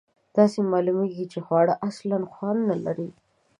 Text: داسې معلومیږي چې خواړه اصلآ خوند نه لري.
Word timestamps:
داسې 0.37 0.59
معلومیږي 0.71 1.25
چې 1.31 1.39
خواړه 1.45 1.73
اصلآ 1.89 2.17
خوند 2.33 2.61
نه 2.69 2.75
لري. 2.85 3.09